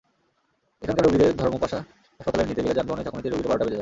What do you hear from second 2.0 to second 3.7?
হাসপাতালে নিতে গেলে যানবাহনের ঝাঁকুনিতেই রোগীর বারোটা বেজে যায়।